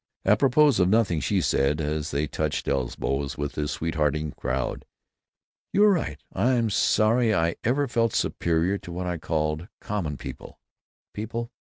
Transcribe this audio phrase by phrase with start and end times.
[0.25, 4.83] Apropos of nothing, she said, as they touched elbows with the sweethearting crowd:
[5.73, 6.17] "You were right.
[6.33, 10.59] I'm sorry I ever felt superior to what I called 'common people.'
[11.13, 11.51] People!